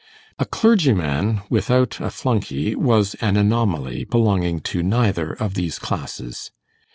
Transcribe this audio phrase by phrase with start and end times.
[0.39, 6.49] A clergyman without a flunkey was an anomaly, belonging to neither of these classes.